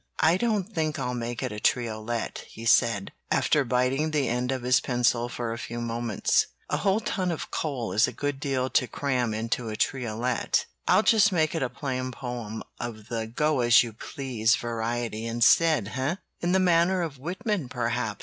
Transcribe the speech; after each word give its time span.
"I 0.23 0.35
don't 0.35 0.63
think 0.73 0.97
I'll 0.97 1.13
make 1.13 1.43
it 1.43 1.51
a 1.51 1.59
triolet," 1.59 2.39
he 2.47 2.65
said, 2.65 3.11
after 3.29 3.63
biting 3.63 4.09
the 4.09 4.27
end 4.29 4.51
of 4.51 4.63
his 4.63 4.79
pencil 4.79 5.29
for 5.29 5.53
a 5.53 5.59
few 5.59 5.79
moments. 5.79 6.47
"A 6.71 6.77
whole 6.77 7.01
ton 7.01 7.29
is 7.31 8.07
a 8.07 8.11
good 8.11 8.39
deal 8.39 8.67
to 8.71 8.87
cram 8.87 9.31
into 9.35 9.69
a 9.69 9.75
triolet. 9.75 10.65
I'll 10.87 11.03
just 11.03 11.31
make 11.31 11.53
it 11.53 11.61
a 11.61 11.69
plain 11.69 12.11
poem 12.11 12.63
of 12.79 13.09
the 13.09 13.27
go 13.27 13.59
as 13.59 13.83
you 13.83 13.93
please 13.93 14.55
variety 14.55 15.27
instead, 15.27 15.89
eh?" 15.95 16.15
"In 16.39 16.51
the 16.53 16.59
manner 16.59 17.03
of 17.03 17.19
Whitman, 17.19 17.69
perhaps?" 17.69 18.19